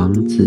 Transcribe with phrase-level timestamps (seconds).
[0.00, 0.46] 王子。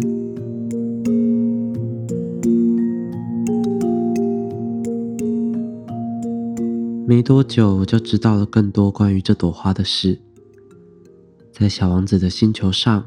[7.05, 10.19] 没多久，我就知道了更多关于这朵花的事。
[11.51, 13.05] 在小王子的星球上，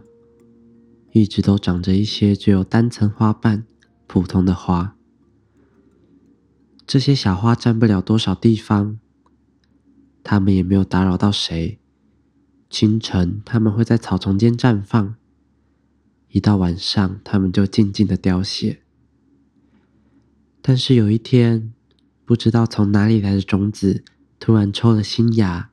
[1.11, 3.65] 一直都长着一些只有单层花瓣、
[4.07, 4.95] 普通的花。
[6.87, 9.01] 这些小花占不了多少地方，
[10.23, 11.81] 它们也没有打扰到谁。
[12.71, 15.17] 清晨，它们会在草丛间绽放；
[16.37, 18.83] 一到晚上，它们就静静的凋谢。
[20.61, 21.73] 但是有一天，
[22.27, 24.05] 不知道从哪里来的种子
[24.39, 25.71] 突然抽了新芽。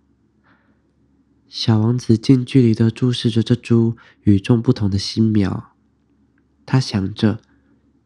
[1.50, 5.74] 小王子近距离的注视着这株与众不同的新苗，
[6.66, 7.42] 他想着，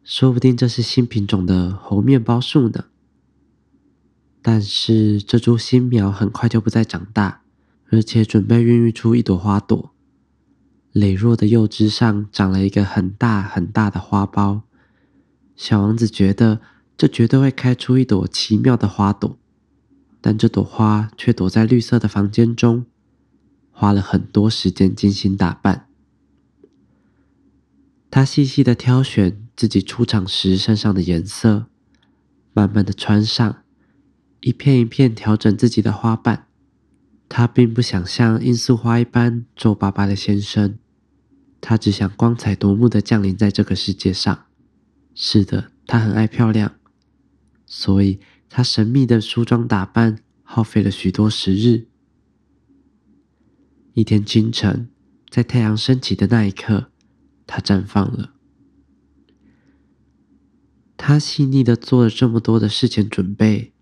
[0.03, 2.85] 说不定这是新品种的猴面包树呢。
[4.41, 7.43] 但是这株新苗很快就不再长大，
[7.91, 9.93] 而且准备孕育出一朵花朵。
[10.97, 14.61] 羸弱的幼枝上长了一个很大很大的花苞，
[15.55, 16.59] 小王子觉得。
[16.99, 19.37] 这绝对会开出一朵奇妙的花朵，
[20.19, 22.87] 但这朵花却躲在绿色的房间中，
[23.71, 25.87] 花了很多时间精心打扮。
[28.09, 31.67] 他细细的挑选自己出场时身上的颜色，
[32.53, 33.57] 慢慢的穿上，
[34.41, 36.47] 一片一片调整自己的花瓣。
[37.29, 40.79] 他并不想像罂粟花一般皱巴巴的先生，
[41.59, 44.45] 他只想光彩夺目的降临在这个世界上。
[45.13, 46.75] 是的，他很爱漂亮。
[47.65, 51.87] 所以，他神秘的梳妆打扮耗费了许多时日。
[53.93, 54.89] 一天清晨，
[55.29, 56.91] 在太阳升起的那一刻，
[57.45, 58.33] 他绽放了。
[60.95, 63.73] 他细腻的做了这么多的事前准备，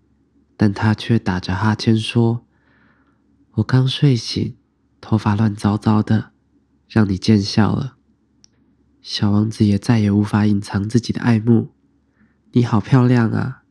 [0.56, 2.46] 但他却打着哈欠说
[3.56, 4.56] ：“我刚睡醒，
[5.00, 6.32] 头发乱糟糟的，
[6.88, 7.96] 让你见笑了。”
[9.02, 11.70] 小王子也再也无法隐藏自己的爱慕。
[12.52, 13.62] 你好漂亮啊！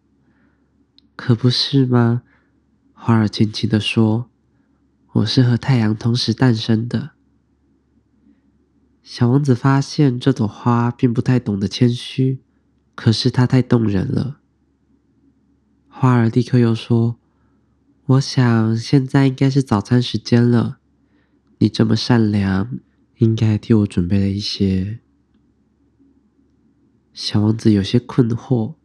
[1.16, 2.24] 可不是吗？
[2.94, 4.30] 花儿轻轻的说
[5.14, 7.12] ：“我是和太阳同时诞生的。”
[9.04, 12.40] 小王子发现这朵花并不太懂得谦虚，
[12.96, 14.40] 可是它太动人了。
[15.88, 17.18] 花儿立刻又说
[18.06, 20.78] ：“我想现在应该是早餐时间了。
[21.60, 22.80] 你这么善良，
[23.18, 25.00] 应该替我准备了一些。”
[27.14, 28.76] 小王子有些困惑。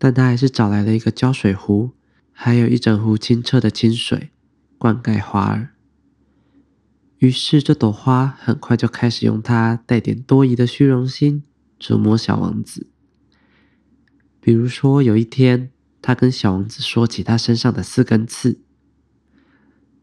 [0.00, 1.90] 但他还是找来了一个浇水壶，
[2.30, 4.30] 还有一整壶清澈的清水，
[4.78, 5.70] 灌溉花儿。
[7.18, 11.42] 于是，这朵花很快就开始用它带点多疑的虚荣心
[11.80, 12.86] 折磨小王子。
[14.40, 18.60] 比如说，有一天，他跟小王子说起他身上的四根刺，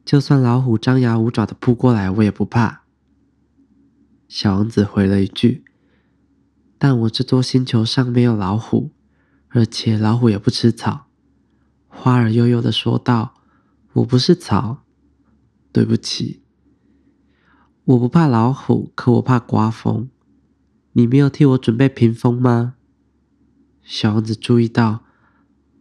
[0.03, 2.84] 就算老虎张牙舞爪的扑过来，我也不怕。
[4.27, 5.63] 小王子回了一句
[6.77, 8.91] ：“但我这座星球上没有老虎。”
[9.49, 11.07] 而且老虎也不吃草，
[11.87, 13.35] 花儿悠悠的说道
[13.93, 14.83] ：“我不是草，
[15.71, 16.41] 对不起，
[17.85, 20.09] 我不怕老虎，可我怕刮风。
[20.91, 22.75] 你没有替我准备屏风吗？”
[23.81, 25.05] 小王子注意到，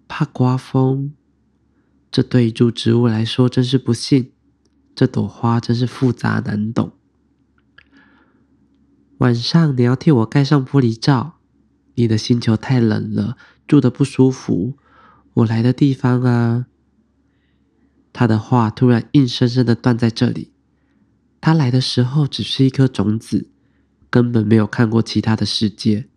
[0.07, 1.13] 怕刮风，
[2.13, 4.31] 这对一株植物来说真是不幸。
[4.95, 6.93] 这朵花真是复杂难懂。
[9.19, 11.39] 晚上你要替我盖上玻璃罩，
[11.95, 13.37] 你的星球太冷了。
[13.67, 14.77] 住的不舒服，
[15.33, 16.67] 我来的地方啊。
[18.13, 20.53] 他的话突然硬生生的断在这里。
[21.41, 23.49] 他来的时候只是一颗种子，
[24.11, 26.09] 根本没有看过其他的世界。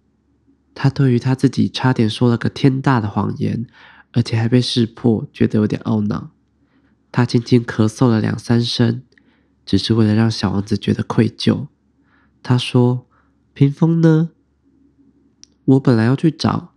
[0.76, 3.66] 他对于他自己差点说了个天大的谎言，
[4.12, 6.32] 而且还被识破，觉得有点懊恼。
[7.12, 9.02] 他轻轻咳嗽了两三声，
[9.66, 11.68] 只是为了让小王子觉得愧疚。
[12.48, 13.06] 他说
[13.54, 14.30] ：“屏风呢？
[15.66, 16.74] 我本来要去找。”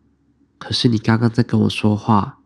[0.59, 2.41] 可是你刚刚在跟我说话，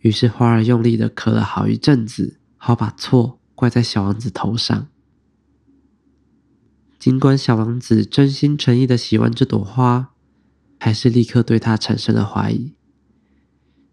[0.00, 4.88] 于是花儿用力的咳了好一阵子，好把错怪在小王子头上。
[6.98, 10.12] 尽管小王子真心诚意的喜欢这朵花，
[10.80, 12.74] 还是立刻对他产生了怀疑。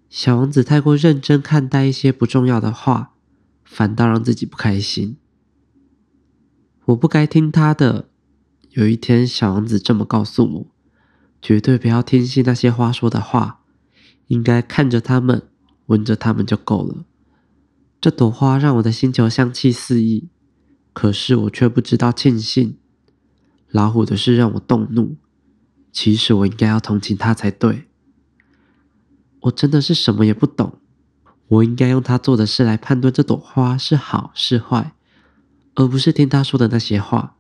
[0.10, 3.14] 小王子太过认真看待一些不重要的话，
[3.64, 5.18] 反倒让自己不开心。
[6.86, 8.09] 我不该听他的。
[8.80, 10.68] 有一天，小王子这么告诉我。
[11.42, 13.60] 绝对不要听信那些花说的话，
[14.28, 15.50] 应该看着它们，
[15.88, 17.04] 闻着它们就够了。
[18.00, 20.30] 这朵花让我的星球香气四溢，
[20.94, 22.78] 可是我却不知道庆幸。
[23.70, 25.18] 老虎的事让我动怒，
[25.92, 27.90] 其实我应该要同情他才对。
[29.42, 30.80] 我真的是什么也不懂，
[31.50, 34.94] 我应该用他做的事来判断这朵花是好是坏，
[35.76, 37.36] 而不是听他说的那些话。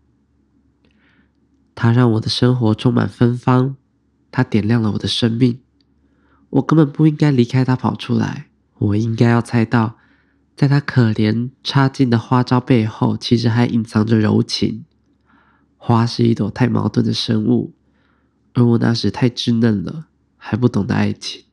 [1.81, 3.77] 它让我的生活充满芬芳，
[4.31, 5.61] 它点亮了我的生命。
[6.49, 8.49] 我根本不应该离开它跑出来，
[8.79, 9.95] 我应该要猜到，
[10.57, 14.83] 在它可怜差劲的花招背后，其实还隐藏着柔情。
[15.77, 17.73] 花是一朵太矛盾的生物，
[18.55, 21.45] 而我那时太稚嫩了，还不懂得爱情。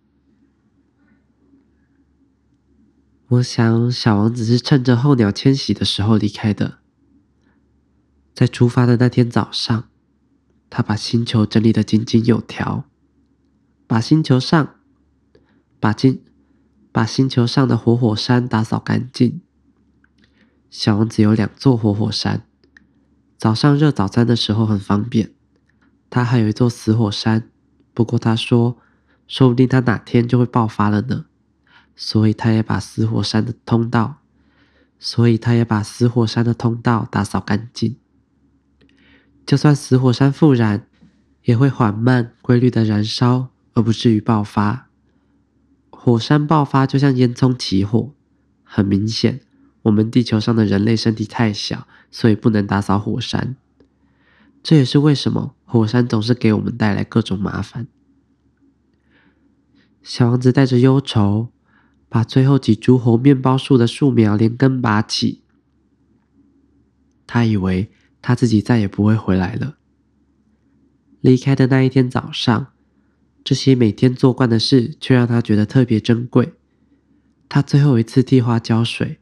[3.28, 6.78] 我想，小王子是趁着候鸟迁徙的时候离开的。
[8.34, 9.88] 在出发的那天早上，
[10.76, 12.84] 他把星球整理得井井有条，
[13.86, 14.74] 把星球上
[15.80, 16.22] 把金
[16.92, 19.40] 把星球上的活火山打扫干净。
[20.68, 22.42] 小王子有两座活火山，
[23.38, 25.32] 早上热早餐的时候很方便。
[26.10, 27.48] 他还有一座死火山，
[27.94, 28.76] 不过他说，
[29.26, 31.24] 说不定他哪天就会爆发了呢。
[31.94, 34.16] 所以他也把死火山的通道，
[34.98, 37.96] 所以他也把死火山的通道打扫干净。
[39.46, 40.86] 就算死火山复燃，
[41.44, 44.88] 也会缓慢、规律的燃烧，而不至于爆发。
[45.90, 48.12] 火山爆发就像烟囱起火，
[48.64, 49.40] 很明显，
[49.82, 53.56] 我们地球上的人类身体太小，所以不能打扫火山。
[54.62, 57.86] 这也是为什么火山总是给我们带来各种麻烦。
[60.02, 61.48] 小王子带着忧愁。
[62.08, 65.42] 把最后几株猴面包树的树苗连根拔起。
[67.26, 67.90] 他以为
[68.26, 69.76] 他自己再也不会回来了。
[71.20, 72.72] 离开的那一天早上，
[73.44, 76.54] 这些每天做惯的事却让他觉得特别珍贵。
[77.48, 79.20] 他最后一次替花浇水，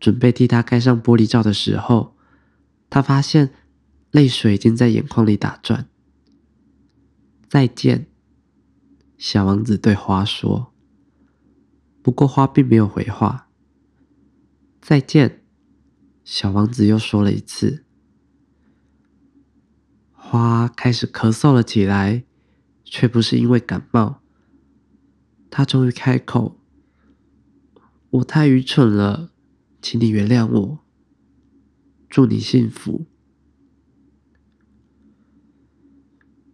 [0.00, 2.16] 准备替他盖上玻璃罩的时候，
[2.90, 3.50] 他发现
[4.10, 5.88] 泪水已经在眼眶里打转。
[7.48, 8.08] 再见，
[9.16, 10.72] 小王子对花说。
[12.02, 13.48] 不过花并没有回话。
[14.80, 15.44] 再见，
[16.24, 17.85] 小王子又说了一次。
[20.36, 22.24] 花开始咳嗽了起来，
[22.84, 24.20] 却不是因为感冒。
[25.50, 26.60] 他终于开口
[28.10, 29.30] ：“我太愚蠢了，
[29.80, 30.78] 请你原谅我。
[32.10, 33.06] 祝你幸福。”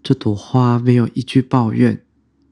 [0.01, 2.07] 这朵花没有一句抱怨，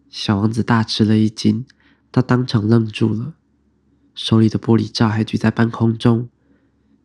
[0.08, 1.64] 小王子大吃了一惊。
[2.10, 3.34] 他当场愣住了，
[4.16, 6.28] 手里的玻璃罩还举在半空中。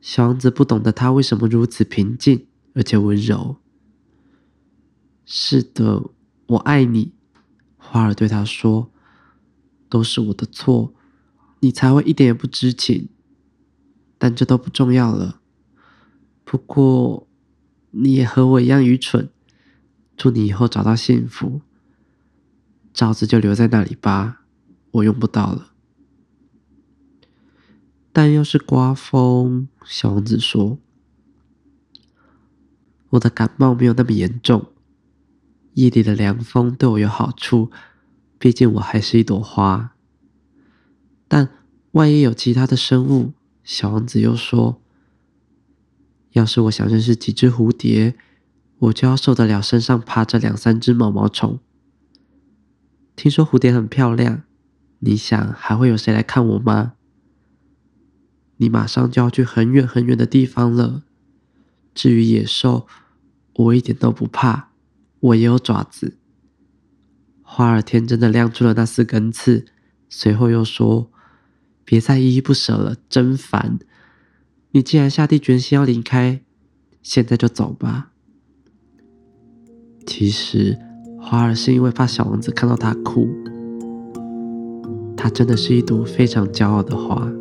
[0.02, 3.58] 小王子不懂得他为什么如此平静而且温柔。
[5.26, 6.10] 是的，
[6.48, 7.12] 我爱你，
[7.78, 8.92] 花儿对他说
[9.90, 10.94] ：“都是我的错，
[11.60, 13.10] 你才会一点也不知情。
[14.18, 15.42] 但这都不重要了。
[16.44, 17.28] 不过，
[17.92, 19.30] 你也和我一样愚蠢。
[20.16, 21.62] 祝你以后找到幸福。
[22.94, 24.42] 罩子就留在那里吧。”
[24.96, 25.74] 我用不到了，
[28.14, 29.68] 但又是刮风。
[29.84, 30.80] 小王子说
[33.12, 34.72] ：“我的感冒没有那么严重，
[35.76, 37.72] 夜里的凉风对我有好处，
[38.38, 39.96] 毕竟我还是一朵花。
[41.30, 41.50] 但
[41.92, 43.32] 万一有其他的生物，
[43.64, 44.82] 小王子又说：
[46.32, 48.16] 要是我想认识几只蝴蝶，
[48.80, 51.60] 我就要受得了身上爬着两三只毛毛虫。
[53.16, 54.44] 听说蝴蝶很漂亮。”
[55.00, 56.94] 你想还会有谁来看我吗？
[58.58, 61.04] 你马上就要去很远很远的地方了。
[61.94, 62.88] 至于野兽，
[63.54, 64.70] 我一点都不怕，
[65.26, 66.18] 我也有爪子。
[67.42, 69.66] 花儿天真的亮出了那四根刺，
[70.10, 71.10] 随后又说
[71.86, 73.80] ：“别再依依不舍了，真烦！
[74.72, 76.42] 你既然下定决心要离开，
[77.02, 78.12] 现在就走吧。”
[80.06, 80.78] 其实，
[81.20, 83.28] 花儿是因为怕小王子看到他哭。
[85.18, 87.32] 它真的是一朵非常骄傲的花。